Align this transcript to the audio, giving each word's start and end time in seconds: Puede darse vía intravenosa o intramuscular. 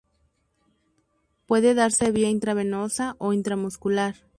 Puede 1.45 1.75
darse 1.75 2.11
vía 2.11 2.27
intravenosa 2.31 3.13
o 3.19 3.33
intramuscular. 3.33 4.15